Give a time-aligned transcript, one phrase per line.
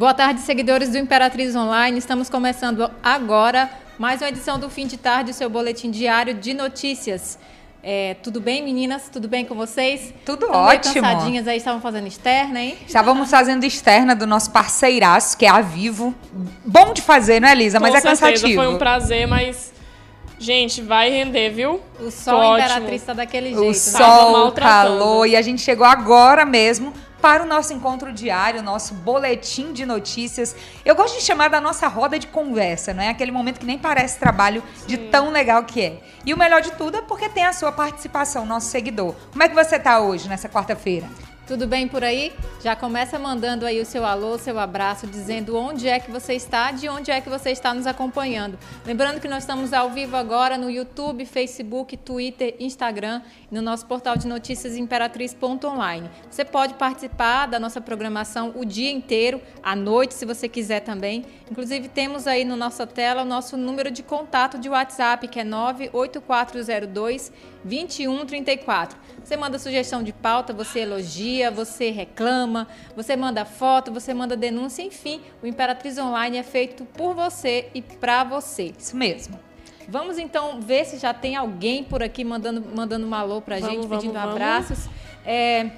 [0.00, 1.98] Boa tarde, seguidores do Imperatriz Online.
[1.98, 6.54] Estamos começando agora mais uma edição do Fim de Tarde, o seu boletim diário de
[6.54, 7.38] notícias.
[7.82, 9.10] É, tudo bem, meninas?
[9.12, 10.14] Tudo bem com vocês?
[10.24, 10.94] Tudo Estão ótimo.
[10.94, 12.78] Meio cansadinhas aí, estavam fazendo externa, hein?
[12.86, 16.14] Estávamos fazendo externa do nosso parceiraço, que é a Vivo.
[16.64, 17.78] Bom de fazer, não é, Elisa?
[17.78, 18.62] Mas Com é certeza, cansativo.
[18.62, 19.70] Foi um prazer, mas.
[20.38, 21.78] Gente, vai render, viu?
[22.00, 22.94] O sol Tô Imperatriz ótimo.
[22.96, 23.92] está daquele O jeito.
[23.92, 23.98] né?
[23.98, 25.26] Tava sol, o calor.
[25.26, 26.90] E a gente chegou agora mesmo
[27.20, 30.56] para o nosso encontro diário, nosso boletim de notícias.
[30.84, 33.08] Eu gosto de chamar da nossa roda de conversa, não é?
[33.08, 36.00] Aquele momento que nem parece trabalho de tão legal que é.
[36.24, 39.14] E o melhor de tudo é porque tem a sua participação, nosso seguidor.
[39.30, 41.06] Como é que você está hoje, nessa quarta-feira?
[41.50, 42.32] Tudo bem por aí?
[42.62, 46.70] Já começa mandando aí o seu alô, seu abraço, dizendo onde é que você está,
[46.70, 48.56] de onde é que você está nos acompanhando.
[48.86, 53.84] Lembrando que nós estamos ao vivo agora no YouTube, Facebook, Twitter, Instagram e no nosso
[53.86, 56.08] portal de notícias imperatriz.online.
[56.30, 61.24] Você pode participar da nossa programação o dia inteiro, à noite, se você quiser também.
[61.50, 65.44] Inclusive, temos aí na nossa tela o nosso número de contato de WhatsApp, que é
[65.44, 67.32] 98402
[67.64, 68.98] 2134.
[69.22, 72.66] Você manda sugestão de pauta, você elogia, você reclama,
[72.96, 77.82] você manda foto, você manda denúncia, enfim, o Imperatriz Online é feito por você e
[77.82, 78.72] para você.
[78.78, 79.38] Isso mesmo.
[79.88, 83.70] Vamos então ver se já tem alguém por aqui mandando, mandando um alô pra Vamos,
[83.70, 84.30] gente, vamos, pedindo vamos.
[84.30, 84.88] abraços.
[85.26, 85.70] É,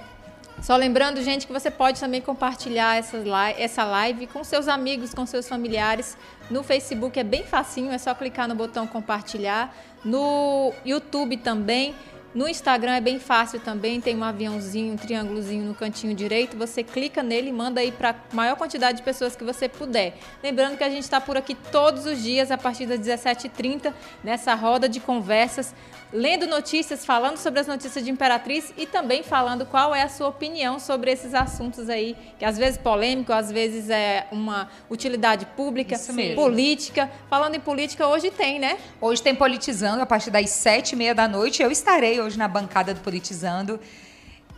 [0.61, 5.13] só lembrando, gente, que você pode também compartilhar essa live, essa live com seus amigos,
[5.13, 6.17] com seus familiares.
[6.53, 9.75] No Facebook é bem facinho, é só clicar no botão compartilhar.
[10.05, 11.95] No YouTube também.
[12.35, 16.57] No Instagram é bem fácil também, tem um aviãozinho, um triângulozinho no cantinho direito.
[16.57, 20.17] Você clica nele e manda aí para a maior quantidade de pessoas que você puder.
[20.43, 23.93] Lembrando que a gente está por aqui todos os dias, a partir das 17h30,
[24.25, 25.75] nessa roda de conversas,
[26.11, 30.29] lendo notícias, falando sobre as notícias de Imperatriz e também falando qual é a sua
[30.29, 35.97] opinião sobre esses assuntos aí, que às vezes polêmico, às vezes é uma utilidade pública,
[36.35, 37.11] política.
[37.29, 38.79] Falando em política, hoje tem, né?
[39.01, 41.63] Hoje tem Politizando, a partir das sete e meia da noite.
[41.63, 43.79] Eu estarei hoje na bancada do Politizando.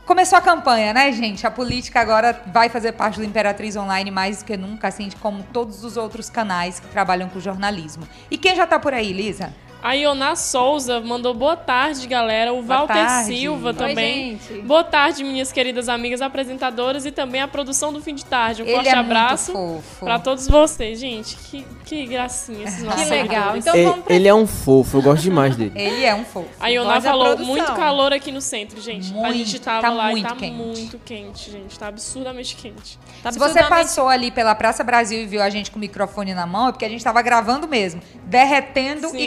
[0.07, 1.47] Começou a campanha, né, gente?
[1.47, 5.43] A política agora vai fazer parte do Imperatriz Online mais do que nunca, assim como
[5.45, 8.07] todos os outros canais que trabalham com jornalismo.
[8.31, 9.55] E quem já tá por aí, Lisa?
[9.85, 12.55] A Iona Souza mandou boa tarde, galera.
[12.55, 13.27] O Walter tarde.
[13.37, 14.39] Silva Oi, também.
[14.49, 14.63] gente.
[14.63, 18.63] Boa tarde, minhas queridas amigas apresentadoras e também a produção do fim de tarde.
[18.63, 20.05] Um Ele forte é abraço muito fofo.
[20.07, 20.99] pra todos vocês.
[20.99, 23.59] Gente, que, que gracinha esses nossos Que legal.
[23.59, 25.73] Então E- vamos pra ele é um fofo, eu gosto demais dele.
[25.75, 26.49] Ele é um fofo.
[26.59, 27.47] A Voz da falou produção.
[27.55, 29.11] muito calor aqui no centro, gente.
[29.13, 30.55] a Muito, gente tava tá lá muito e tá quente.
[30.57, 31.79] muito quente, gente.
[31.79, 32.99] Tá absurdamente quente.
[33.23, 35.81] Tá Se você absurdamente- passou ali pela Praça Brasil e viu a gente com o
[35.81, 38.01] microfone na mão, é porque a gente tava gravando mesmo.
[38.25, 39.27] Derretendo e Sim.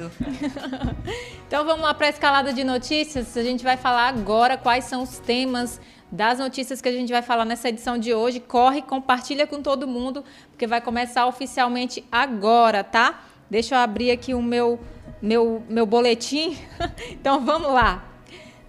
[1.46, 3.36] Então vamos lá para a escalada de notícias.
[3.36, 7.22] A gente vai falar agora quais são os temas das notícias que a gente vai
[7.22, 8.40] falar nessa edição de hoje.
[8.40, 13.22] Corre, compartilha com todo mundo, porque vai começar oficialmente agora, tá?
[13.48, 14.80] Deixa eu abrir aqui o meu,
[15.20, 16.56] meu, meu boletim.
[17.10, 18.04] então vamos lá.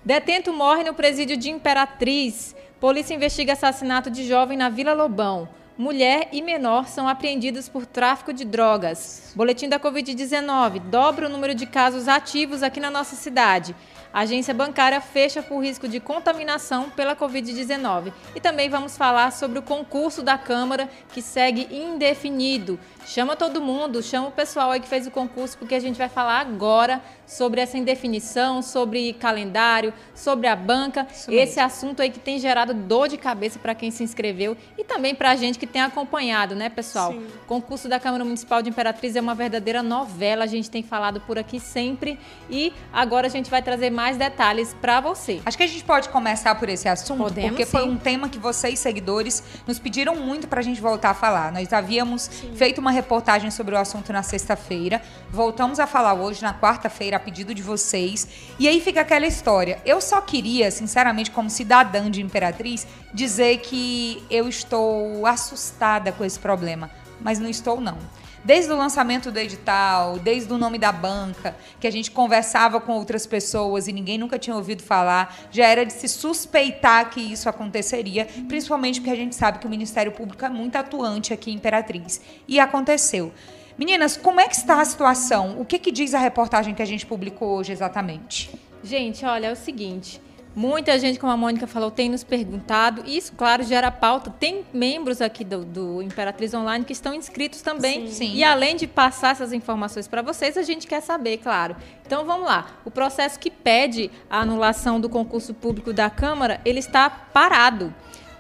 [0.04, 2.56] Detento morre no presídio de Imperatriz.
[2.80, 5.48] Polícia investiga assassinato de jovem na Vila Lobão.
[5.78, 9.34] Mulher e menor são apreendidos por tráfico de drogas.
[9.36, 13.76] Boletim da Covid-19 dobra o número de casos ativos aqui na nossa cidade.
[14.16, 18.14] A agência bancária fecha por risco de contaminação pela Covid-19.
[18.34, 22.80] E também vamos falar sobre o concurso da Câmara, que segue indefinido.
[23.06, 26.08] Chama todo mundo, chama o pessoal aí que fez o concurso, porque a gente vai
[26.08, 31.06] falar agora sobre essa indefinição, sobre calendário, sobre a banca.
[31.28, 35.14] Esse assunto aí que tem gerado dor de cabeça para quem se inscreveu e também
[35.14, 37.12] para a gente que tem acompanhado, né, pessoal?
[37.12, 37.28] Sim.
[37.44, 41.20] O concurso da Câmara Municipal de Imperatriz é uma verdadeira novela, a gente tem falado
[41.22, 42.18] por aqui sempre
[42.50, 45.42] e agora a gente vai trazer mais detalhes para você.
[45.46, 47.90] Acho que a gente pode começar por esse assunto, Podemos, porque foi sim.
[47.90, 51.52] um tema que vocês, seguidores, nos pediram muito pra gente voltar a falar.
[51.52, 55.02] Nós havíamos feito uma reportagem sobre o assunto na sexta-feira,
[55.32, 58.28] voltamos a falar hoje, na quarta-feira, a pedido de vocês.
[58.60, 59.80] E aí fica aquela história.
[59.86, 66.40] Eu só queria, sinceramente, como cidadã de Imperatriz, dizer que eu estou assustada com esse
[66.40, 67.98] problema, mas não estou, não.
[68.46, 72.92] Desde o lançamento do edital, desde o nome da banca, que a gente conversava com
[72.92, 77.50] outras pessoas e ninguém nunca tinha ouvido falar, já era de se suspeitar que isso
[77.50, 81.56] aconteceria, principalmente porque a gente sabe que o Ministério Público é muito atuante aqui em
[81.56, 82.22] Imperatriz.
[82.48, 83.34] E aconteceu.
[83.80, 85.60] Meninas, como é que está a situação?
[85.60, 88.52] O que, que diz a reportagem que a gente publicou hoje exatamente?
[88.84, 90.22] Gente, olha, é o seguinte.
[90.56, 93.04] Muita gente, como a Mônica falou, tem nos perguntado.
[93.06, 94.32] Isso, claro, gera pauta.
[94.32, 98.08] Tem membros aqui do, do Imperatriz Online que estão inscritos também.
[98.08, 98.14] Sim.
[98.14, 98.36] Sim.
[98.36, 101.76] E além de passar essas informações para vocês, a gente quer saber, claro.
[102.06, 102.68] Então vamos lá.
[102.86, 107.94] O processo que pede a anulação do concurso público da Câmara, ele está parado.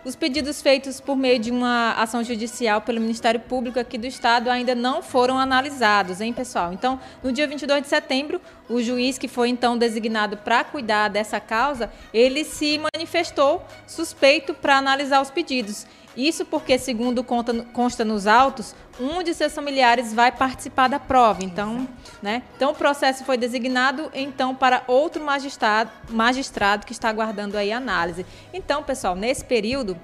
[0.05, 4.51] os pedidos feitos por meio de uma ação judicial pelo Ministério Público aqui do Estado
[4.51, 6.71] ainda não foram analisados, hein, pessoal?
[6.71, 8.39] Então, no dia 22 de setembro,
[8.69, 14.77] o juiz que foi então designado para cuidar dessa causa, ele se manifestou suspeito para
[14.77, 15.85] analisar os pedidos.
[16.15, 21.43] Isso porque, segundo conta, consta nos autos, um de seus familiares vai participar da prova.
[21.43, 21.87] Então,
[22.21, 22.43] né?
[22.55, 27.77] então o processo foi designado então para outro magistrado, magistrado que está aguardando aí a
[27.77, 28.25] análise.
[28.53, 29.99] Então, pessoal, nesse período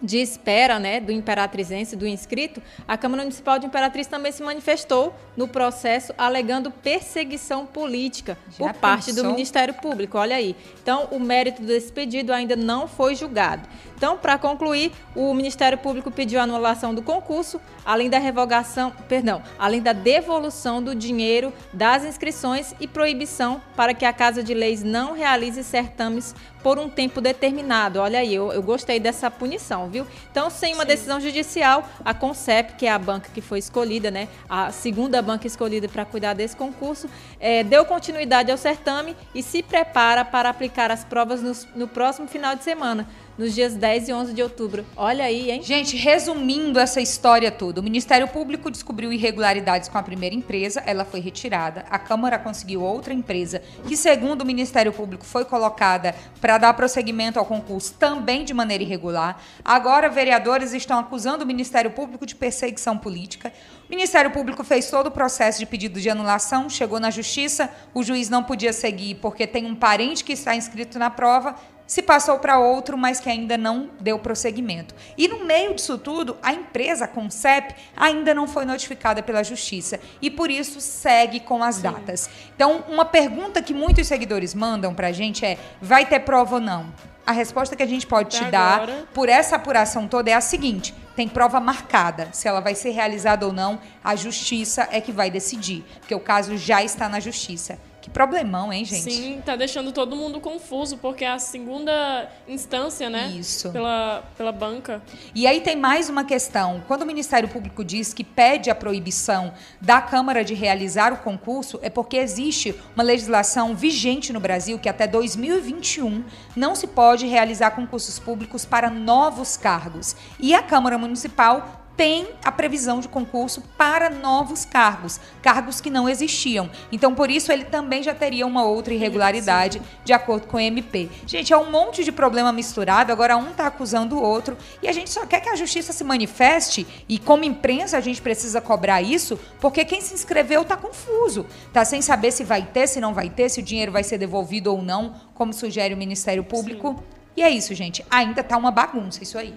[0.00, 5.14] de espera né, do imperatrizense, do inscrito, a Câmara Municipal de Imperatriz também se manifestou
[5.36, 9.24] no processo alegando perseguição política Já por parte pensou?
[9.24, 10.18] do Ministério Público.
[10.18, 10.54] Olha aí.
[10.82, 13.68] Então, o mérito desse pedido ainda não foi julgado.
[13.98, 19.42] Então, para concluir, o Ministério Público pediu a anulação do concurso, além da revogação, perdão,
[19.58, 24.84] além da devolução do dinheiro das inscrições e proibição para que a Casa de Leis
[24.84, 27.98] não realize certames por um tempo determinado.
[27.98, 30.06] Olha aí, eu, eu gostei dessa punição, viu?
[30.30, 30.88] Então, sem uma Sim.
[30.88, 35.46] decisão judicial, a Concep, que é a banca que foi escolhida, né, a segunda banca
[35.46, 37.08] escolhida para cuidar desse concurso,
[37.40, 42.28] é, deu continuidade ao certame e se prepara para aplicar as provas no, no próximo
[42.28, 43.08] final de semana
[43.38, 44.84] nos dias 10 e 11 de outubro.
[44.96, 45.62] Olha aí, hein?
[45.62, 51.04] Gente, resumindo essa história toda, o Ministério Público descobriu irregularidades com a primeira empresa, ela
[51.04, 51.84] foi retirada.
[51.88, 57.38] A Câmara conseguiu outra empresa, que segundo o Ministério Público foi colocada para dar prosseguimento
[57.38, 59.40] ao concurso também de maneira irregular.
[59.64, 63.52] Agora, vereadores estão acusando o Ministério Público de perseguição política.
[63.86, 68.02] O Ministério Público fez todo o processo de pedido de anulação, chegou na justiça, o
[68.02, 71.54] juiz não podia seguir porque tem um parente que está inscrito na prova,
[71.88, 74.94] se passou para outro, mas que ainda não deu prosseguimento.
[75.16, 79.98] E no meio disso tudo, a empresa a Concep ainda não foi notificada pela justiça
[80.20, 81.82] e por isso segue com as Sim.
[81.82, 82.28] datas.
[82.54, 86.60] Então, uma pergunta que muitos seguidores mandam para a gente é: vai ter prova ou
[86.60, 86.92] não?
[87.26, 90.42] A resposta que a gente pode Até te dar por essa apuração toda é a
[90.42, 92.28] seguinte: tem prova marcada.
[92.32, 96.20] Se ela vai ser realizada ou não, a justiça é que vai decidir, porque o
[96.20, 97.78] caso já está na justiça.
[98.08, 99.12] Que problemão, hein, gente?
[99.12, 103.28] Sim, tá deixando todo mundo confuso, porque é a segunda instância, né?
[103.28, 103.70] Isso.
[103.70, 105.02] Pela, pela banca.
[105.34, 106.82] E aí tem mais uma questão.
[106.88, 111.78] Quando o Ministério Público diz que pede a proibição da Câmara de realizar o concurso,
[111.82, 116.24] é porque existe uma legislação vigente no Brasil que até 2021
[116.56, 120.16] não se pode realizar concursos públicos para novos cargos.
[120.40, 126.08] E a Câmara Municipal tem a previsão de concurso para novos cargos, cargos que não
[126.08, 126.70] existiam.
[126.92, 131.10] Então, por isso, ele também já teria uma outra irregularidade, de acordo com o MP.
[131.26, 134.92] Gente, é um monte de problema misturado, agora um está acusando o outro, e a
[134.92, 139.02] gente só quer que a justiça se manifeste, e como imprensa a gente precisa cobrar
[139.02, 143.12] isso, porque quem se inscreveu está confuso, está sem saber se vai ter, se não
[143.12, 146.90] vai ter, se o dinheiro vai ser devolvido ou não, como sugere o Ministério Público.
[146.96, 147.18] Sim.
[147.38, 148.04] E é isso, gente.
[148.08, 149.54] Ainda tá uma bagunça isso aí.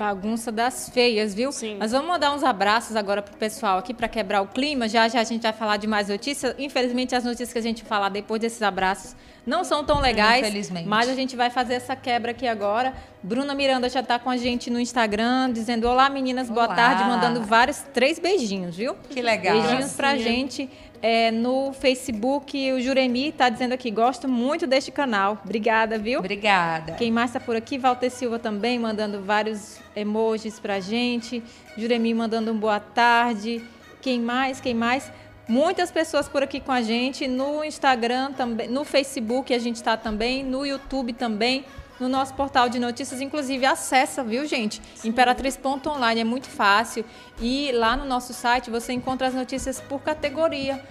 [0.00, 1.52] Bagunça das feias, viu?
[1.52, 1.76] Sim.
[1.78, 4.88] Mas vamos mandar uns abraços agora pro pessoal aqui para quebrar o clima.
[4.88, 6.54] Já já a gente vai falar de mais notícias.
[6.58, 9.14] Infelizmente, as notícias que a gente falar depois desses abraços
[9.46, 10.40] não são tão legais.
[10.46, 10.88] Infelizmente.
[10.88, 12.94] Mas a gente vai fazer essa quebra aqui agora.
[13.22, 16.74] Bruna Miranda já está com a gente no Instagram, dizendo: Olá, meninas, boa Olá.
[16.74, 18.94] tarde, mandando vários, três beijinhos, viu?
[19.10, 19.60] Que legal.
[19.60, 20.70] Beijinhos pra gente.
[21.02, 25.40] É, no Facebook, o Juremi está dizendo aqui, gosto muito deste canal.
[25.42, 26.18] Obrigada, viu?
[26.18, 26.92] Obrigada.
[26.92, 27.78] Quem mais está por aqui?
[27.78, 31.42] Walter Silva também, mandando vários emojis pra gente.
[31.76, 33.62] Juremi mandando um boa tarde.
[34.02, 34.60] Quem mais?
[34.60, 35.10] Quem mais?
[35.48, 39.96] Muitas pessoas por aqui com a gente, no Instagram também, no Facebook a gente está
[39.96, 41.64] também, no YouTube também,
[42.00, 44.80] no nosso portal de notícias, inclusive acessa, viu, gente?
[45.04, 47.04] Imperatriz.online é muito fácil
[47.40, 50.82] e lá no nosso site você encontra as notícias por categoria.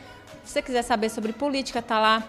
[0.43, 2.23] Se você quiser saber sobre política, tá lá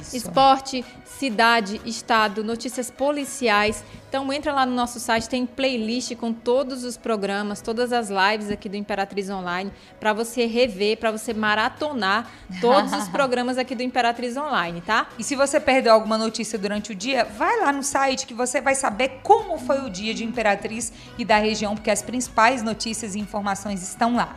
[0.00, 0.16] isso.
[0.16, 3.84] Esporte, cidade, estado, notícias policiais.
[4.08, 8.50] Então entra lá no nosso site, tem playlist com todos os programas, todas as lives
[8.50, 9.70] aqui do Imperatriz Online,
[10.00, 12.28] para você rever, para você maratonar
[12.60, 15.08] todos os programas aqui do Imperatriz Online, tá?
[15.18, 18.60] E se você perdeu alguma notícia durante o dia, vai lá no site que você
[18.60, 23.14] vai saber como foi o dia de Imperatriz e da região, porque as principais notícias
[23.14, 24.36] e informações estão lá.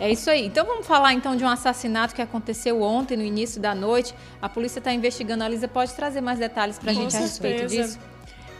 [0.00, 0.46] É isso aí.
[0.46, 4.14] Então vamos falar então de um assassinato que aconteceu ontem, no início da noite.
[4.42, 5.44] A polícia está investigando.
[5.44, 7.18] A Lisa pode trazer mais detalhes para a gente certeza.
[7.18, 7.98] a respeito disso?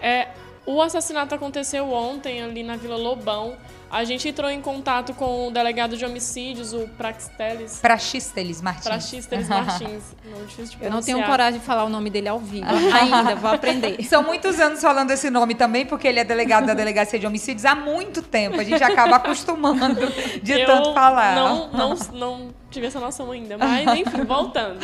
[0.00, 0.28] É,
[0.66, 3.56] o assassinato aconteceu ontem ali na Vila Lobão.
[3.94, 7.78] A gente entrou em contato com o delegado de homicídios, o Praxteles.
[7.78, 8.84] Praxisteles Martins.
[8.86, 10.02] Praxisteles Martins.
[10.24, 12.66] Não, difícil de Eu não tenho coragem de falar o nome dele ao vivo.
[12.92, 14.02] Ainda, vou aprender.
[14.02, 17.64] São muitos anos falando esse nome também, porque ele é delegado da Delegacia de Homicídios
[17.64, 18.58] há muito tempo.
[18.58, 21.36] A gente acaba acostumando de Eu tanto falar.
[21.36, 23.56] Não, não, não tive essa noção ainda.
[23.56, 24.80] Mas, enfim, voltando.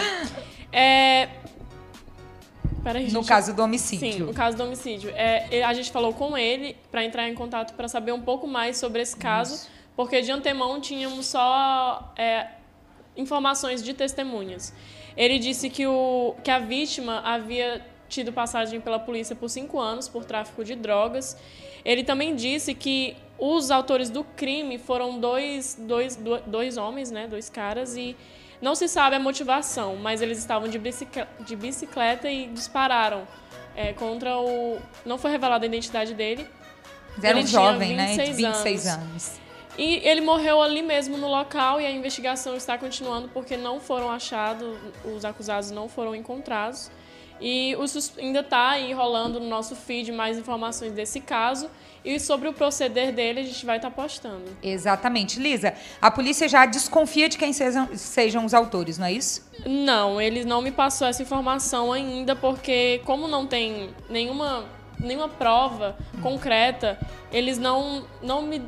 [0.73, 1.29] É,
[2.83, 4.27] Peraí, No caso do Sim, homicídio.
[4.27, 5.11] no caso do homicídio.
[5.15, 8.79] É, a gente falou com ele para entrar em contato para saber um pouco mais
[8.79, 12.47] sobre esse caso, porque de antemão tínhamos só é,
[13.17, 14.73] informações de testemunhas.
[15.17, 20.09] Ele disse que, o, que a vítima havia tido passagem pela polícia por cinco anos
[20.09, 21.37] por tráfico de drogas.
[21.85, 27.27] Ele também disse que os autores do crime foram dois, dois, do- dois homens, né,
[27.27, 28.17] dois caras, e
[28.61, 33.27] não se sabe a motivação, mas eles estavam de bicicleta, de bicicleta e dispararam
[33.75, 34.79] é, contra o.
[35.05, 36.47] Não foi revelada a identidade dele.
[37.23, 38.17] Era um jovem, né?
[38.17, 39.05] De 26 26 anos.
[39.05, 39.41] anos.
[39.79, 44.11] E ele morreu ali mesmo no local e a investigação está continuando porque não foram
[44.11, 46.91] achados, os acusados não foram encontrados.
[47.41, 51.71] E o sus- ainda está aí rolando no nosso feed mais informações desse caso.
[52.05, 54.45] E sobre o proceder dele, a gente vai estar postando.
[54.63, 55.39] Exatamente.
[55.39, 59.47] Lisa, a polícia já desconfia de quem sejam, sejam os autores, não é isso?
[59.67, 64.65] Não, ele não me passou essa informação ainda, porque como não tem nenhuma,
[64.99, 66.99] nenhuma prova concreta,
[67.31, 68.63] eles não, não me,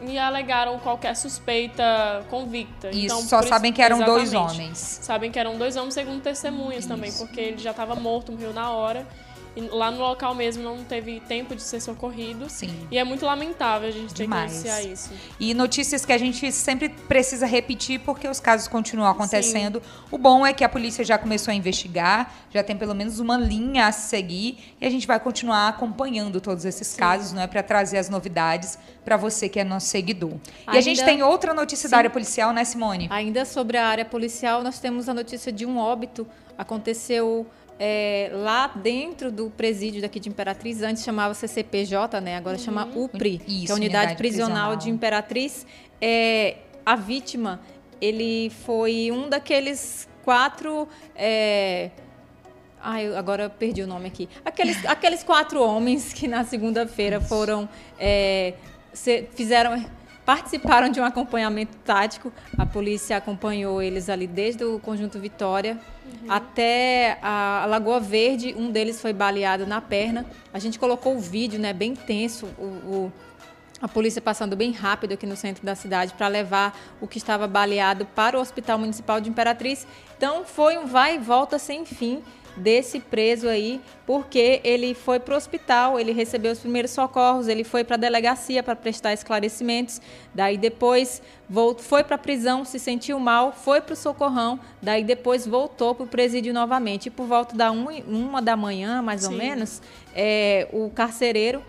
[0.00, 2.90] me alegaram qualquer suspeita convicta.
[2.90, 4.78] Isso, então, só por isso- sabem que eram dois homens.
[5.02, 8.70] Sabem que eram dois homens, segundo testemunhas também, porque ele já estava morto, morreu na
[8.70, 9.06] hora.
[9.70, 12.50] Lá no local mesmo não teve tempo de ser socorrido.
[12.50, 12.74] Sim.
[12.90, 14.50] E é muito lamentável a gente ter Demais.
[14.52, 15.10] que iniciar isso.
[15.38, 19.80] E notícias que a gente sempre precisa repetir porque os casos continuam acontecendo.
[20.10, 23.36] O bom é que a polícia já começou a investigar, já tem pelo menos uma
[23.36, 27.62] linha a seguir e a gente vai continuar acompanhando todos esses casos, não é para
[27.62, 30.32] trazer as novidades para você que é nosso seguidor.
[30.72, 31.98] E a gente Ainda- tem outra notícia da Sim.
[31.98, 33.06] área policial, né, Simone?
[33.10, 36.26] Ainda sobre a área policial, nós temos a notícia de um óbito.
[36.56, 37.46] Aconteceu
[37.78, 40.82] é, lá dentro do presídio daqui de Imperatriz.
[40.82, 42.36] Antes chamava CCPJ, né?
[42.36, 44.76] Agora chama UPRI, que é Isso, a Unidade, Unidade Prisional, Prisional.
[44.76, 45.66] de Imperatriz.
[46.00, 47.60] É, a vítima,
[48.00, 50.88] ele foi um daqueles quatro...
[51.14, 51.90] é,
[52.86, 54.28] Ai, agora eu perdi o nome aqui.
[54.44, 57.66] Aqueles, aqueles quatro homens que na segunda-feira foram.
[57.98, 58.52] é,
[59.34, 59.82] fizeram.
[60.24, 62.32] Participaram de um acompanhamento tático.
[62.56, 65.78] A polícia acompanhou eles ali desde o Conjunto Vitória
[66.28, 68.54] até a Lagoa Verde.
[68.56, 70.24] Um deles foi baleado na perna.
[70.52, 72.46] A gente colocou o vídeo, né, bem tenso.
[72.58, 73.12] o- o,
[73.82, 77.46] a polícia passando bem rápido aqui no centro da cidade para levar o que estava
[77.46, 79.86] baleado para o Hospital Municipal de Imperatriz.
[80.16, 82.22] Então foi um vai e volta sem fim
[82.56, 87.64] desse preso aí, porque ele foi para o hospital, ele recebeu os primeiros socorros, ele
[87.64, 90.00] foi para a delegacia para prestar esclarecimentos,
[90.32, 91.20] daí depois
[91.78, 96.04] foi para a prisão, se sentiu mal, foi para o socorrão, daí depois voltou para
[96.04, 97.06] o presídio novamente.
[97.06, 99.38] E por volta da um, uma da manhã, mais ou Sim.
[99.38, 99.82] menos,
[100.14, 101.62] é, o carcereiro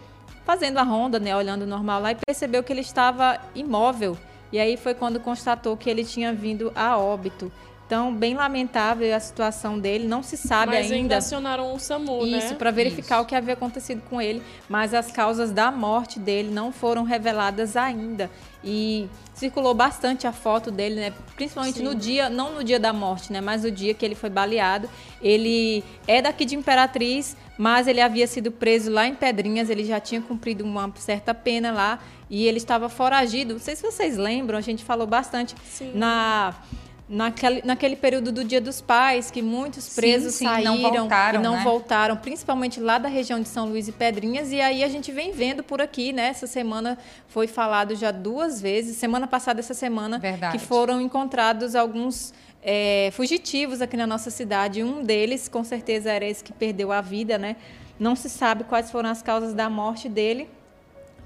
[0.45, 4.15] fazendo a ronda, né, olhando normal lá e percebeu que ele estava imóvel.
[4.51, 7.51] E aí foi quando constatou que ele tinha vindo a óbito.
[7.85, 12.25] Então, bem lamentável a situação dele, não se sabe Mas ainda ainda acionaram o SAMU,
[12.25, 12.39] né?
[12.39, 13.23] isso para verificar Isso.
[13.23, 17.77] o que havia acontecido com ele, mas as causas da morte dele não foram reveladas
[17.77, 18.29] ainda.
[18.63, 21.13] E circulou bastante a foto dele, né?
[21.35, 21.83] Principalmente Sim.
[21.83, 23.39] no dia, não no dia da morte, né?
[23.39, 24.89] Mas no dia que ele foi baleado.
[25.21, 29.99] Ele é daqui de Imperatriz, mas ele havia sido preso lá em Pedrinhas, ele já
[29.99, 33.53] tinha cumprido uma certa pena lá e ele estava foragido.
[33.53, 35.91] Não sei se vocês lembram, a gente falou bastante Sim.
[35.93, 36.55] na
[37.07, 41.39] Naquele, naquele período do Dia dos Pais, que muitos Sim, presos sim, saíram não voltaram,
[41.39, 41.63] e não né?
[41.63, 45.31] voltaram, principalmente lá da região de São Luís e Pedrinhas, e aí a gente vem
[45.31, 46.29] vendo por aqui, né?
[46.29, 46.97] Essa semana
[47.27, 50.57] foi falado já duas vezes, semana passada, essa semana, Verdade.
[50.57, 52.33] que foram encontrados alguns
[52.63, 54.83] é, fugitivos aqui na nossa cidade.
[54.83, 57.55] Um deles, com certeza, era esse que perdeu a vida, né?
[57.99, 60.49] Não se sabe quais foram as causas da morte dele.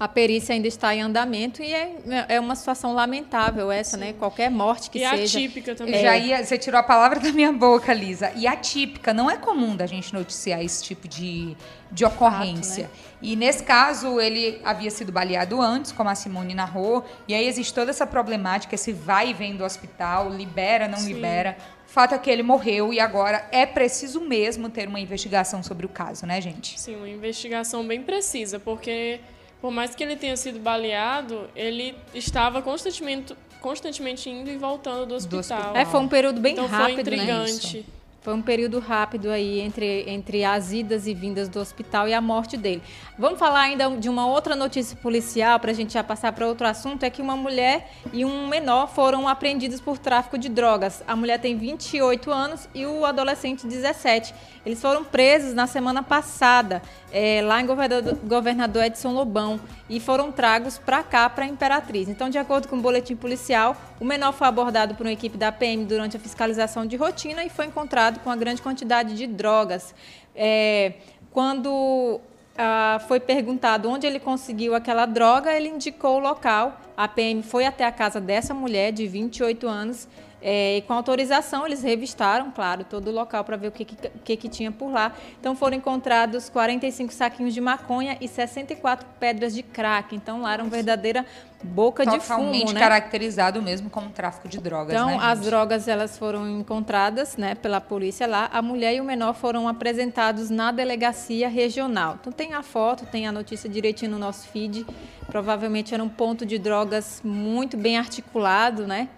[0.00, 1.94] A perícia ainda está em andamento e é,
[2.26, 4.14] é uma situação lamentável essa, né?
[4.14, 5.38] Qualquer morte que e seja.
[5.38, 6.00] atípica Eu também.
[6.00, 8.32] Já ia, você tirou a palavra da minha boca, Lisa.
[8.34, 11.54] E atípica, não é comum da gente noticiar esse tipo de,
[11.92, 12.84] de ocorrência.
[12.84, 12.90] né?
[13.20, 17.74] E nesse caso, ele havia sido baleado antes, como a Simone narrou, e aí existe
[17.74, 21.12] toda essa problemática, esse vai e vem do hospital, libera, não Sim.
[21.12, 21.58] libera.
[21.86, 25.84] O fato é que ele morreu e agora é preciso mesmo ter uma investigação sobre
[25.84, 26.80] o caso, né, gente?
[26.80, 29.20] Sim, uma investigação bem precisa, porque
[29.60, 35.14] por mais que ele tenha sido baleado, ele estava constantemente, constantemente indo e voltando do
[35.14, 35.40] hospital.
[35.40, 35.76] hospital.
[35.76, 37.22] É, foi um período bem então rápido, foi né?
[37.24, 37.86] intrigante.
[38.22, 42.20] Foi um período rápido aí entre, entre as idas e vindas do hospital e a
[42.20, 42.82] morte dele.
[43.18, 46.66] Vamos falar ainda de uma outra notícia policial para a gente já passar para outro
[46.66, 51.02] assunto: é que uma mulher e um menor foram apreendidos por tráfico de drogas.
[51.08, 54.34] A mulher tem 28 anos e o adolescente 17.
[54.66, 60.30] Eles foram presos na semana passada, é, lá em governador, governador Edson Lobão, e foram
[60.30, 62.08] tragos para cá, para Imperatriz.
[62.08, 65.50] Então, de acordo com o boletim policial, o menor foi abordado por uma equipe da
[65.50, 69.94] PM durante a fiscalização de rotina e foi encontrado com uma grande quantidade de drogas.
[70.34, 70.94] É,
[71.32, 72.20] quando
[72.62, 76.78] ah, foi perguntado onde ele conseguiu aquela droga, ele indicou o local.
[76.96, 80.06] A PM foi até a casa dessa mulher de 28 anos
[80.42, 84.36] é, e com autorização, eles revistaram, claro, todo o local para ver o que, que,
[84.36, 85.12] que, tinha por lá.
[85.38, 90.16] Então foram encontrados 45 saquinhos de maconha e 64 pedras de crack.
[90.16, 91.26] Então lá era uma verdadeira
[91.62, 92.80] boca Totalmente de fumo, Totalmente né?
[92.80, 97.78] caracterizado mesmo como tráfico de drogas, Então né, as drogas elas foram encontradas, né, pela
[97.78, 98.48] polícia lá.
[98.50, 102.16] A mulher e o menor foram apresentados na delegacia regional.
[102.18, 104.86] Então tem a foto, tem a notícia direitinho no nosso feed.
[105.26, 109.08] Provavelmente era um ponto de drogas muito bem articulado, né?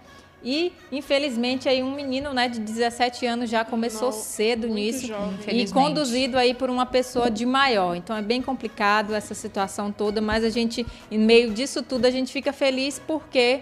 [0.43, 5.61] E, infelizmente, aí um menino né, de 17 anos já começou Não, cedo nisso jovem,
[5.61, 7.95] e conduzido aí por uma pessoa de maior.
[7.95, 12.11] Então é bem complicado essa situação toda, mas a gente, em meio disso tudo, a
[12.11, 13.61] gente fica feliz porque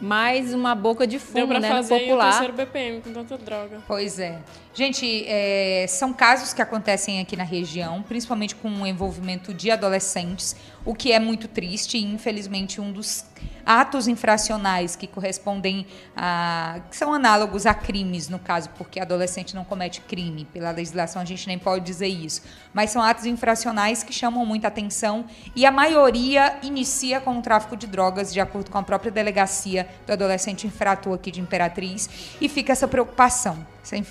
[0.00, 2.26] mais uma boca de fumo, Deu pra né, fazer no popular.
[2.26, 3.82] o terceiro BPM com tanta droga.
[3.86, 4.38] Pois é.
[4.72, 10.54] Gente, é, são casos que acontecem aqui na região, principalmente com o envolvimento de adolescentes,
[10.84, 13.24] o que é muito triste e, infelizmente, um dos
[13.68, 16.80] atos infracionais que correspondem a.
[16.90, 20.46] que são análogos a crimes, no caso, porque adolescente não comete crime.
[20.46, 22.40] Pela legislação, a gente nem pode dizer isso.
[22.72, 27.76] Mas são atos infracionais que chamam muita atenção e a maioria inicia com o tráfico
[27.76, 32.08] de drogas, de acordo com a própria delegacia do adolescente infrator aqui de Imperatriz,
[32.40, 33.66] e fica essa preocupação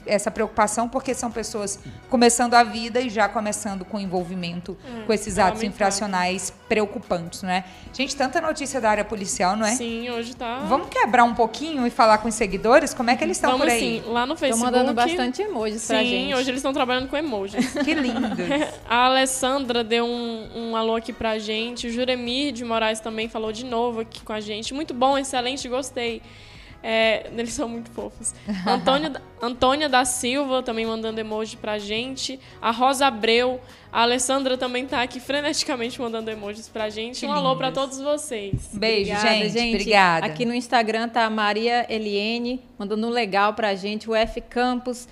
[0.05, 5.13] essa preocupação, porque são pessoas começando a vida e já começando com envolvimento é, com
[5.13, 7.63] esses atos infracionais preocupantes, não é?
[7.93, 9.75] Gente, tanta notícia da área policial, não é?
[9.75, 10.59] Sim, hoje tá.
[10.67, 12.93] Vamos quebrar um pouquinho e falar com os seguidores?
[12.93, 13.79] Como é que eles estão por aí?
[13.79, 14.67] Sim, lá no Facebook.
[14.67, 16.27] Estão mandando bastante emojis sim, pra gente.
[16.27, 17.73] Sim, hoje eles estão trabalhando com emojis.
[17.73, 18.35] que lindo.
[18.89, 21.87] a Alessandra deu um, um alô aqui pra gente.
[21.87, 24.73] O Juremir de Moraes também falou de novo aqui com a gente.
[24.73, 26.21] Muito bom, excelente, gostei.
[26.83, 28.33] É, eles são muito fofos.
[28.65, 32.39] Antônio, Antônia da Silva também mandando emoji pra gente.
[32.61, 33.59] A Rosa Abreu.
[33.91, 37.25] A Alessandra também tá aqui freneticamente mandando emojis pra gente.
[37.25, 38.69] Um alô pra todos vocês.
[38.73, 39.75] Beijo, obrigada, gente, gente.
[39.75, 40.25] Obrigada.
[40.27, 44.09] Aqui no Instagram tá a Maria Eliene mandando um legal pra gente.
[44.09, 45.07] O F Campos,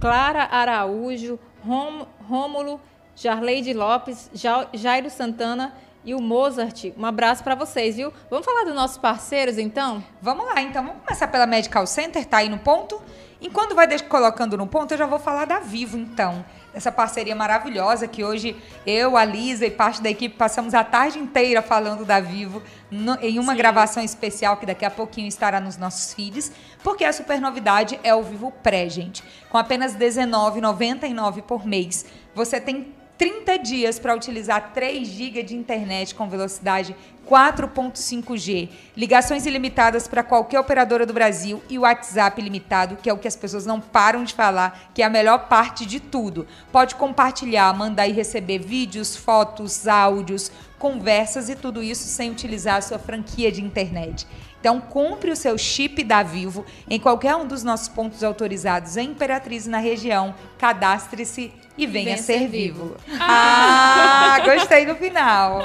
[0.00, 2.80] Clara Araújo, Rom, Rômulo,
[3.14, 4.30] Jarleide Lopes,
[4.74, 5.72] Jairo Santana
[6.06, 6.92] e o Mozart.
[6.96, 8.12] Um abraço para vocês, viu?
[8.30, 10.02] Vamos falar dos nossos parceiros, então?
[10.22, 10.84] Vamos lá, então.
[10.84, 13.02] Vamos começar pela Medical Center, tá aí no ponto?
[13.42, 16.44] Enquanto vai colocando no ponto, eu já vou falar da Vivo, então.
[16.72, 21.18] Essa parceria maravilhosa que hoje eu, a Lisa e parte da equipe passamos a tarde
[21.18, 23.58] inteira falando da Vivo no, em uma Sim.
[23.58, 28.14] gravação especial que daqui a pouquinho estará nos nossos feeds, porque a super novidade é
[28.14, 29.24] o Vivo Pré, gente.
[29.48, 36.14] Com apenas R$19,99 por mês, você tem 30 dias para utilizar 3 GB de internet
[36.14, 36.94] com velocidade
[37.26, 43.18] 4.5G, ligações ilimitadas para qualquer operadora do Brasil e o WhatsApp ilimitado, que é o
[43.18, 46.46] que as pessoas não param de falar, que é a melhor parte de tudo.
[46.70, 52.82] Pode compartilhar, mandar e receber vídeos, fotos, áudios, conversas e tudo isso sem utilizar a
[52.82, 54.26] sua franquia de internet.
[54.60, 59.10] Então, compre o seu chip da Vivo em qualquer um dos nossos pontos autorizados em
[59.10, 62.96] Imperatriz na região, cadastre-se e venha, venha ser, ser vivo.
[63.06, 63.20] vivo.
[63.20, 65.60] Ah, gostei do final.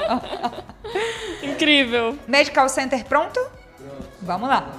[1.42, 2.18] Incrível.
[2.28, 3.40] Medical Center pronto?
[3.78, 4.08] Pronto.
[4.20, 4.72] Vamos lá.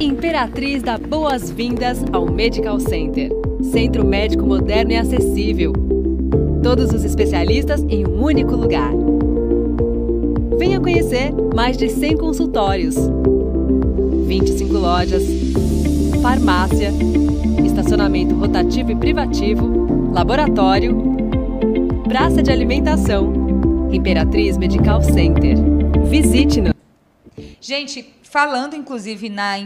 [0.00, 3.30] Imperatriz dá boas-vindas ao Medical Center.
[3.62, 5.72] Centro médico moderno e acessível.
[6.64, 8.90] Todos os especialistas em um único lugar.
[10.58, 12.96] Venha conhecer mais de 100 consultórios
[14.26, 15.22] 25 lojas,
[16.22, 16.90] farmácia,
[17.62, 20.96] estacionamento rotativo e privativo, laboratório,
[22.08, 25.58] praça de alimentação, Imperatriz Medical Center.
[26.06, 26.73] Visite-nos.
[27.66, 29.58] Gente, falando inclusive na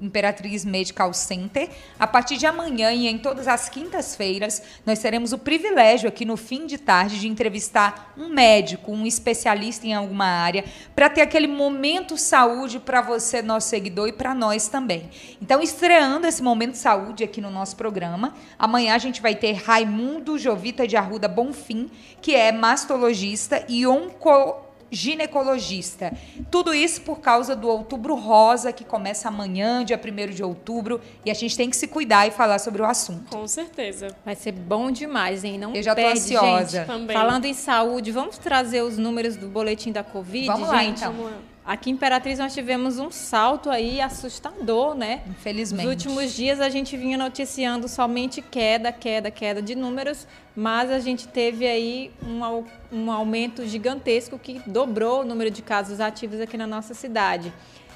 [0.00, 1.70] Imperatriz Medical Center.
[1.96, 6.36] A partir de amanhã e em todas as quintas-feiras, nós teremos o privilégio aqui no
[6.36, 10.64] fim de tarde de entrevistar um médico, um especialista em alguma área,
[10.96, 15.08] para ter aquele momento saúde para você, nosso seguidor, e para nós também.
[15.40, 20.36] Então, estreando esse momento saúde aqui no nosso programa, amanhã a gente vai ter Raimundo
[20.40, 21.88] Jovita de Arruda Bonfim,
[22.20, 24.63] que é mastologista e oncologista
[24.94, 26.12] ginecologista.
[26.50, 31.30] Tudo isso por causa do Outubro Rosa, que começa amanhã, dia 1 de outubro, e
[31.30, 33.36] a gente tem que se cuidar e falar sobre o assunto.
[33.36, 34.08] Com certeza.
[34.24, 35.58] Vai ser bom demais, hein?
[35.58, 36.78] Não Eu já perde, tô ansiosa.
[36.78, 36.86] Gente.
[36.86, 37.16] Também.
[37.16, 40.74] Falando em saúde, vamos trazer os números do boletim da Covid, vamos gente?
[40.74, 41.12] Lá, então.
[41.12, 41.53] Vamos lá.
[41.66, 45.22] Aqui em Imperatriz nós tivemos um salto aí assustador, né?
[45.26, 45.86] Infelizmente.
[45.86, 50.98] Nos últimos dias a gente vinha noticiando somente queda, queda, queda de números, mas a
[50.98, 56.58] gente teve aí um, um aumento gigantesco que dobrou o número de casos ativos aqui
[56.58, 57.50] na nossa cidade.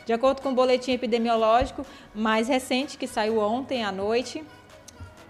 [0.06, 4.42] De acordo com o boletim epidemiológico mais recente, que saiu ontem à noite,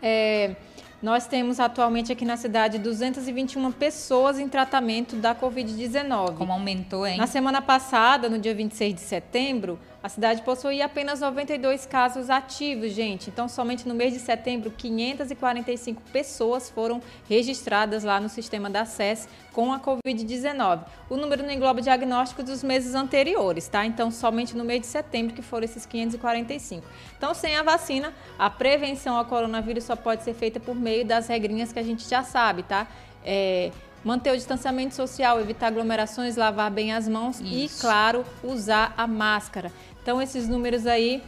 [0.01, 0.55] é,
[1.03, 6.35] nós temos atualmente aqui na cidade 221 pessoas em tratamento da Covid-19.
[6.37, 7.17] Como aumentou, hein?
[7.17, 12.93] Na semana passada, no dia 26 de setembro, a cidade possuía apenas 92 casos ativos,
[12.93, 13.31] gente.
[13.31, 19.29] Então, somente no mês de setembro, 545 pessoas foram registradas lá no sistema da SES
[19.53, 20.85] com a Covid-19.
[21.11, 23.85] O número não engloba diagnóstico dos meses anteriores, tá?
[23.85, 26.87] Então, somente no mês de setembro que foram esses 545.
[27.17, 31.27] Então, sem a vacina, a prevenção ao coronavírus só pode ser feita por meio das
[31.27, 32.87] regrinhas que a gente já sabe, tá?
[33.25, 33.73] É,
[34.05, 37.79] manter o distanciamento social, evitar aglomerações, lavar bem as mãos Isso.
[37.79, 39.73] e, claro, usar a máscara.
[40.03, 41.23] Então, esses números aí,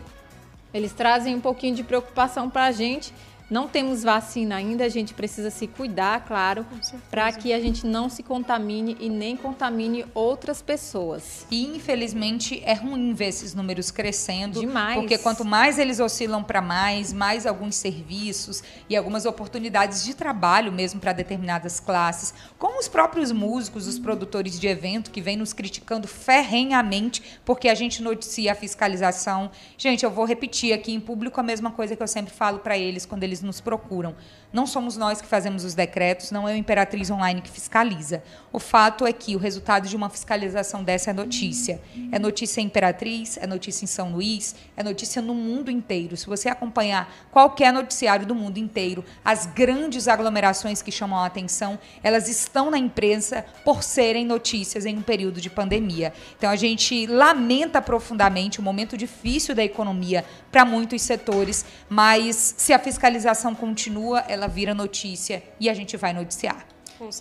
[0.73, 3.13] eles trazem um pouquinho de preocupação para a gente
[3.51, 6.65] não temos vacina ainda, a gente precisa se cuidar, claro,
[7.11, 11.47] para que a gente não se contamine e nem contamine outras pessoas.
[11.51, 14.61] E infelizmente é ruim ver esses números crescendo.
[14.61, 15.01] Demais.
[15.01, 20.71] Porque quanto mais eles oscilam para mais, mais alguns serviços e algumas oportunidades de trabalho
[20.71, 25.53] mesmo para determinadas classes, como os próprios músicos, os produtores de evento que vêm nos
[25.53, 29.51] criticando ferrenhamente porque a gente noticia a fiscalização.
[29.77, 32.79] Gente, eu vou repetir aqui em público a mesma coisa que eu sempre falo para
[32.79, 34.15] eles quando eles nos procuram.
[34.53, 38.21] Não somos nós que fazemos os decretos, não é o Imperatriz Online que fiscaliza.
[38.53, 41.81] O fato é que o resultado de uma fiscalização dessa é notícia.
[42.11, 46.17] É notícia em Imperatriz, é notícia em São Luís, é notícia no mundo inteiro.
[46.17, 51.79] Se você acompanhar qualquer noticiário do mundo inteiro, as grandes aglomerações que chamam a atenção,
[52.03, 56.13] elas estão na imprensa por serem notícias em um período de pandemia.
[56.37, 62.73] Então a gente lamenta profundamente o momento difícil da economia para muitos setores, mas se
[62.73, 66.67] a fiscalização continua, ela vira notícia e a gente vai noticiar.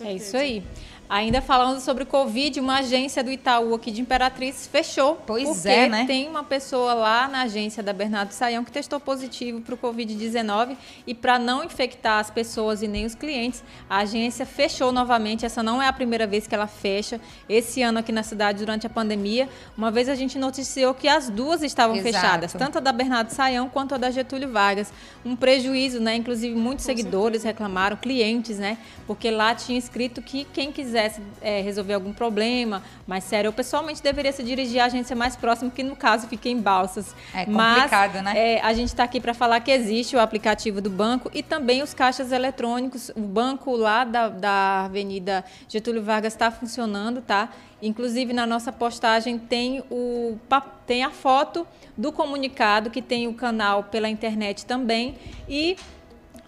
[0.04, 0.62] É isso aí.
[1.10, 5.16] Ainda falando sobre o Covid, uma agência do Itaú aqui de Imperatriz fechou.
[5.26, 6.04] Pois porque é, né?
[6.06, 10.76] tem uma pessoa lá na agência da Bernardo Saião que testou positivo para o Covid-19
[11.04, 15.44] e para não infectar as pessoas e nem os clientes, a agência fechou novamente.
[15.44, 17.20] Essa não é a primeira vez que ela fecha.
[17.48, 21.28] Esse ano aqui na cidade, durante a pandemia, uma vez a gente noticiou que as
[21.28, 22.14] duas estavam Exato.
[22.14, 24.92] fechadas, tanto a da Bernardo Saião quanto a da Getúlio Vargas.
[25.24, 26.14] Um prejuízo, né?
[26.14, 27.48] Inclusive, muitos Com seguidores certeza.
[27.48, 28.78] reclamaram, clientes, né?
[29.08, 34.02] Porque lá tinha escrito que quem quisesse é, resolver algum problema mais sério, eu pessoalmente
[34.02, 37.14] deveria se dirigir à agência mais próxima, que no caso fica em Balsas.
[37.34, 38.32] É complicado, Mas, né?
[38.36, 41.82] É, a gente está aqui para falar que existe o aplicativo do banco e também
[41.82, 43.10] os caixas eletrônicos.
[43.16, 47.50] O banco lá da, da Avenida Getúlio Vargas está funcionando, tá?
[47.82, 50.38] Inclusive, na nossa postagem tem, o,
[50.86, 55.16] tem a foto do comunicado, que tem o canal pela internet também.
[55.48, 55.76] E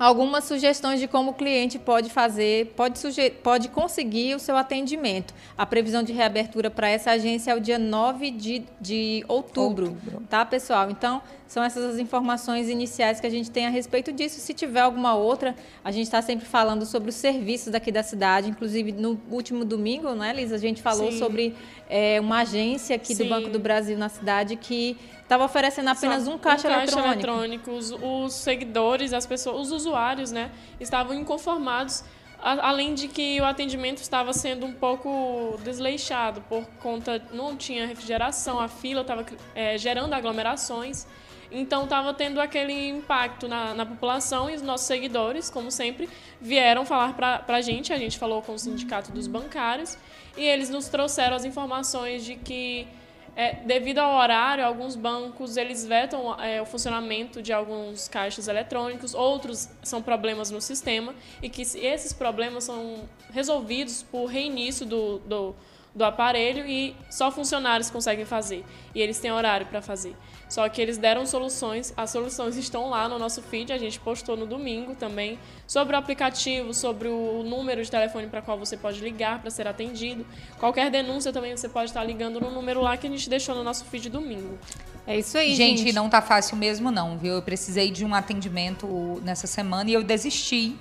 [0.03, 3.01] algumas sugestões de como o cliente pode fazer, pode,
[3.43, 5.33] pode conseguir o seu atendimento.
[5.57, 10.23] A previsão de reabertura para essa agência é o dia 9 de, de outubro, outubro,
[10.29, 10.91] tá, pessoal?
[10.91, 14.41] Então, são essas as informações iniciais que a gente tem a respeito disso.
[14.41, 18.49] Se tiver alguma outra, a gente está sempre falando sobre os serviços daqui da cidade.
[18.49, 20.55] Inclusive, no último domingo, não é, Lisa?
[20.55, 21.19] A gente falou Sim.
[21.19, 21.55] sobre
[21.88, 23.25] é, uma agência aqui Sim.
[23.25, 24.97] do Banco do Brasil na cidade que
[25.33, 27.71] estava oferecendo apenas Só um caixa, um caixa eletrônico.
[27.71, 32.05] Os, os, seguidores, as pessoas, os usuários, né, estavam inconformados.
[32.38, 37.87] A, além de que o atendimento estava sendo um pouco desleixado por conta não tinha
[37.87, 41.07] refrigeração, a fila estava é, gerando aglomerações.
[41.51, 46.09] Então estava tendo aquele impacto na, na, população e os nossos seguidores, como sempre,
[46.40, 47.92] vieram falar para a gente.
[47.92, 49.99] A gente falou com o sindicato dos bancários
[50.37, 52.88] e eles nos trouxeram as informações de que
[53.35, 59.14] é, devido ao horário, alguns bancos eles vetam é, o funcionamento de alguns caixas eletrônicos,
[59.14, 65.55] outros são problemas no sistema e que esses problemas são resolvidos por reinício do, do,
[65.94, 70.16] do aparelho e só funcionários conseguem fazer e eles têm horário para fazer.
[70.48, 74.37] Só que eles deram soluções, as soluções estão lá no nosso feed, a gente postou
[74.37, 79.00] no domingo também, sobre o aplicativo, sobre o número de telefone para qual você pode
[79.00, 80.26] ligar para ser atendido.
[80.59, 83.64] Qualquer denúncia também você pode estar ligando no número lá que a gente deixou no
[83.64, 84.59] nosso feed domingo.
[85.07, 85.78] É isso aí, gente.
[85.78, 87.35] Gente, não tá fácil mesmo não, viu?
[87.35, 90.76] Eu precisei de um atendimento nessa semana e eu desisti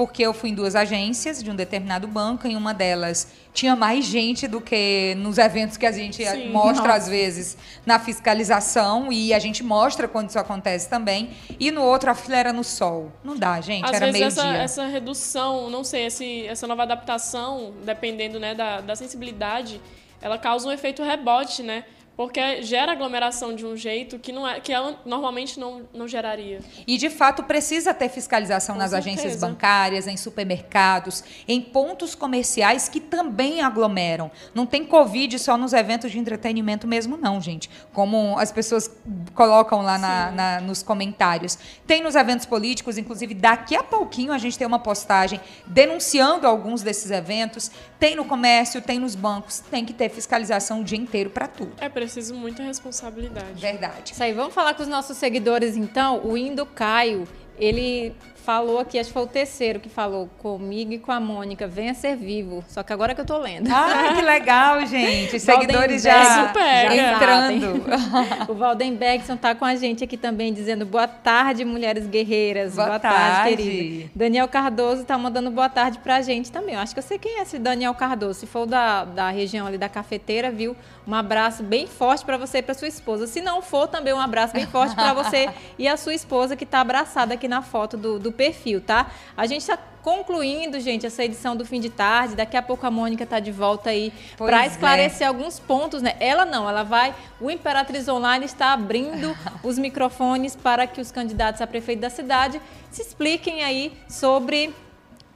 [0.00, 4.06] porque eu fui em duas agências de um determinado banco, em uma delas tinha mais
[4.06, 6.96] gente do que nos eventos que a gente Sim, mostra nossa.
[6.96, 11.28] às vezes na fiscalização e a gente mostra quando isso acontece também.
[11.58, 13.12] E no outro a fila era no sol.
[13.22, 14.62] Não dá, gente, às era meio essa, dia.
[14.62, 19.82] essa redução, não sei, esse, essa nova adaptação, dependendo né, da, da sensibilidade,
[20.22, 21.84] ela causa um efeito rebote, né?
[22.20, 26.60] Porque gera aglomeração de um jeito que não é que ela normalmente não, não geraria.
[26.86, 29.10] E de fato precisa ter fiscalização Com nas certeza.
[29.22, 34.30] agências bancárias, em supermercados, em pontos comerciais que também aglomeram.
[34.54, 37.70] Não tem Covid só nos eventos de entretenimento mesmo, não, gente.
[37.90, 38.90] Como as pessoas
[39.34, 41.58] colocam lá na- na- nos comentários.
[41.86, 46.82] Tem nos eventos políticos, inclusive daqui a pouquinho a gente tem uma postagem denunciando alguns
[46.82, 47.70] desses eventos.
[47.98, 49.60] Tem no comércio, tem nos bancos.
[49.70, 51.72] Tem que ter fiscalização o dia inteiro para tudo.
[51.80, 53.60] É preciso muita responsabilidade.
[53.60, 54.12] Verdade.
[54.12, 56.20] Isso aí, vamos falar com os nossos seguidores então.
[56.24, 57.26] O Indo Caio,
[57.58, 58.14] ele
[58.50, 61.94] falou aqui, acho que foi o terceiro que falou comigo e com a Mônica, venha
[61.94, 62.64] ser vivo.
[62.66, 63.70] Só que agora que eu tô lendo.
[63.72, 65.38] Ah, que legal, gente.
[65.38, 67.84] Seguidores já, já entrando.
[68.48, 72.74] O Valden Bergson tá com a gente aqui também, dizendo boa tarde, mulheres guerreiras.
[72.74, 73.56] Boa tarde.
[73.56, 74.10] querida.
[74.16, 76.74] Daniel Cardoso tá mandando boa tarde pra gente também.
[76.74, 78.40] Eu acho que eu sei quem é esse Daniel Cardoso.
[78.40, 80.74] Se for da, da região ali da cafeteira, viu?
[81.06, 83.26] Um abraço bem forte pra você e pra sua esposa.
[83.26, 86.66] Se não for, também um abraço bem forte pra você e a sua esposa que
[86.66, 89.10] tá abraçada aqui na foto do, do perfil, tá?
[89.36, 92.34] A gente tá concluindo, gente, essa edição do fim de tarde.
[92.34, 94.66] Daqui a pouco a Mônica tá de volta aí pra é.
[94.66, 96.16] esclarecer alguns pontos, né?
[96.18, 97.14] Ela não, ela vai.
[97.38, 102.58] O Imperatriz Online está abrindo os microfones para que os candidatos a prefeito da cidade
[102.90, 104.74] se expliquem aí sobre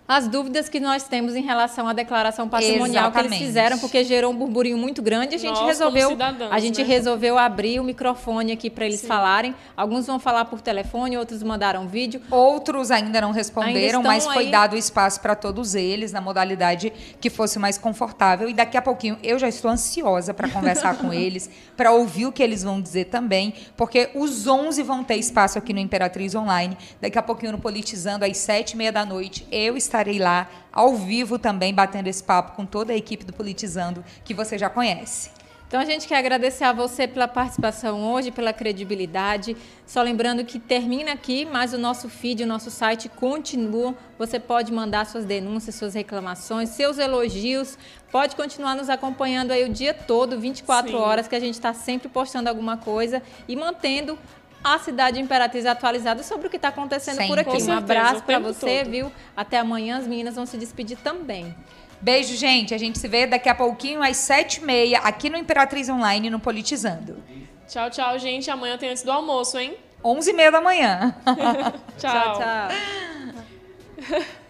[0.07, 3.47] as dúvidas que nós temos em relação à declaração patrimonial que eles Exatamente.
[3.47, 5.35] fizeram, porque gerou um burburinho muito grande.
[5.35, 6.87] A gente Nós, resolveu, cidadãos, a gente né?
[6.87, 9.55] resolveu abrir o microfone aqui para eles falarem.
[9.75, 12.21] Alguns vão falar por telefone, outros mandaram vídeo.
[12.31, 14.51] Outros ainda não Ainda responderam, estão mas foi aí.
[14.51, 18.47] dado espaço para todos eles na modalidade que fosse mais confortável.
[18.47, 22.33] E daqui a pouquinho eu já estou ansiosa para conversar com eles, para ouvir o
[22.33, 26.77] que eles vão dizer também, porque os 11 vão ter espaço aqui no Imperatriz Online.
[27.01, 30.95] Daqui a pouquinho no Politizando, às sete e meia da noite, eu estarei lá ao
[30.97, 35.31] vivo também, batendo esse papo com toda a equipe do Politizando, que você já conhece.
[35.75, 39.57] Então a gente quer agradecer a você pela participação hoje, pela credibilidade.
[39.85, 43.93] Só lembrando que termina aqui, mas o nosso feed, o nosso site continua.
[44.17, 47.77] Você pode mandar suas denúncias, suas reclamações, seus elogios.
[48.13, 50.97] Pode continuar nos acompanhando aí o dia todo, 24 Sim.
[50.97, 54.17] horas, que a gente está sempre postando alguma coisa e mantendo
[54.65, 57.63] a cidade Imperatriz atualizada sobre o que está acontecendo por aqui.
[57.63, 58.91] Um abraço para você, todo.
[58.91, 59.13] viu?
[59.37, 61.55] Até amanhã, as meninas vão se despedir também.
[62.01, 62.75] Beijo, gente.
[62.75, 66.31] A gente se vê daqui a pouquinho, às sete e meia, aqui no Imperatriz Online,
[66.31, 67.23] no Politizando.
[67.69, 68.51] Tchau, tchau, gente.
[68.51, 69.77] Amanhã tem antes do almoço, hein?
[70.03, 71.15] Onze e meia da manhã.
[71.99, 72.39] Tchau.
[72.39, 72.39] tchau.
[72.39, 74.25] tchau.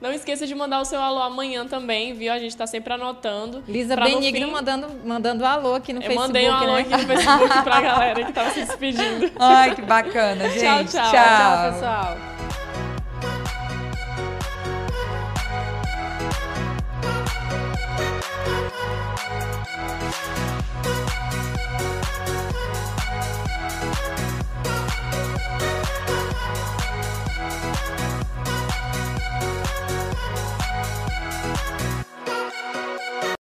[0.00, 2.32] Não esqueça de mandar o seu alô amanhã também, viu?
[2.32, 3.64] A gente tá sempre anotando.
[3.66, 6.28] Lisa Pra Benigno fim- mandando, mandando alô aqui no Eu Facebook.
[6.28, 6.80] mandei um alô né?
[6.82, 9.30] aqui no Facebook pra galera que tava se despedindo.
[9.40, 10.92] Ai, que bacana, gente.
[10.92, 11.10] tchau.
[11.10, 12.37] Tchau, pessoal.